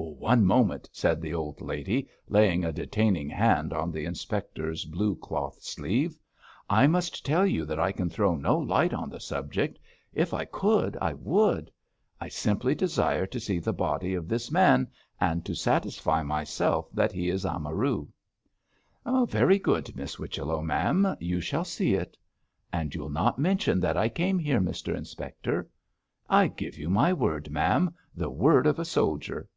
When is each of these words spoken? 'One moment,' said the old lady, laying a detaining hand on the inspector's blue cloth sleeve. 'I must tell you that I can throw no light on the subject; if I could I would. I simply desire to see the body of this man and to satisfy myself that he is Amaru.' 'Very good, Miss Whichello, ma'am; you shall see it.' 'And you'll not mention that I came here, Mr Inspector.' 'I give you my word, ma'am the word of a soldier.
'One 0.00 0.46
moment,' 0.46 0.88
said 0.92 1.20
the 1.20 1.34
old 1.34 1.60
lady, 1.60 2.08
laying 2.28 2.64
a 2.64 2.70
detaining 2.72 3.28
hand 3.28 3.72
on 3.72 3.90
the 3.90 4.04
inspector's 4.04 4.84
blue 4.84 5.16
cloth 5.16 5.60
sleeve. 5.60 6.16
'I 6.70 6.86
must 6.86 7.26
tell 7.26 7.44
you 7.44 7.64
that 7.64 7.80
I 7.80 7.90
can 7.90 8.08
throw 8.08 8.36
no 8.36 8.56
light 8.56 8.94
on 8.94 9.10
the 9.10 9.18
subject; 9.18 9.76
if 10.14 10.32
I 10.32 10.44
could 10.44 10.96
I 11.00 11.14
would. 11.14 11.72
I 12.20 12.28
simply 12.28 12.76
desire 12.76 13.26
to 13.26 13.40
see 13.40 13.58
the 13.58 13.72
body 13.72 14.14
of 14.14 14.28
this 14.28 14.52
man 14.52 14.86
and 15.20 15.44
to 15.44 15.56
satisfy 15.56 16.22
myself 16.22 16.88
that 16.92 17.10
he 17.10 17.28
is 17.28 17.44
Amaru.' 17.44 18.06
'Very 19.04 19.58
good, 19.58 19.96
Miss 19.96 20.14
Whichello, 20.14 20.62
ma'am; 20.62 21.16
you 21.18 21.40
shall 21.40 21.64
see 21.64 21.94
it.' 21.94 22.16
'And 22.72 22.94
you'll 22.94 23.10
not 23.10 23.36
mention 23.40 23.80
that 23.80 23.96
I 23.96 24.08
came 24.08 24.38
here, 24.38 24.60
Mr 24.60 24.96
Inspector.' 24.96 25.68
'I 26.30 26.46
give 26.46 26.78
you 26.78 26.88
my 26.88 27.12
word, 27.12 27.50
ma'am 27.50 27.92
the 28.14 28.30
word 28.30 28.68
of 28.68 28.78
a 28.78 28.84
soldier. 28.84 29.48